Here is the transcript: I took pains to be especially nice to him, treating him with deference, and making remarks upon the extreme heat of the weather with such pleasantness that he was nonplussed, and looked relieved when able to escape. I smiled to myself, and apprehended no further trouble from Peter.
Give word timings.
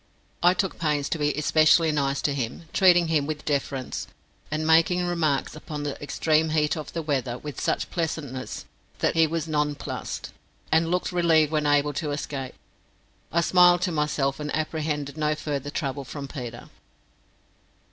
I 0.41 0.55
took 0.55 0.79
pains 0.79 1.07
to 1.09 1.19
be 1.19 1.31
especially 1.35 1.91
nice 1.91 2.23
to 2.23 2.33
him, 2.33 2.63
treating 2.73 3.07
him 3.07 3.27
with 3.27 3.45
deference, 3.45 4.07
and 4.49 4.65
making 4.65 5.05
remarks 5.05 5.55
upon 5.55 5.83
the 5.83 6.01
extreme 6.01 6.49
heat 6.49 6.75
of 6.75 6.93
the 6.93 7.03
weather 7.03 7.37
with 7.37 7.61
such 7.61 7.91
pleasantness 7.91 8.65
that 8.97 9.13
he 9.13 9.27
was 9.27 9.47
nonplussed, 9.47 10.31
and 10.71 10.89
looked 10.89 11.11
relieved 11.11 11.51
when 11.51 11.67
able 11.67 11.93
to 11.93 12.09
escape. 12.09 12.55
I 13.31 13.41
smiled 13.41 13.83
to 13.83 13.91
myself, 13.91 14.39
and 14.39 14.51
apprehended 14.55 15.17
no 15.19 15.35
further 15.35 15.69
trouble 15.69 16.03
from 16.03 16.27
Peter. 16.27 16.71